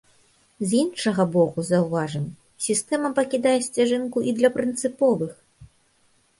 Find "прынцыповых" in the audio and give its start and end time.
4.59-5.33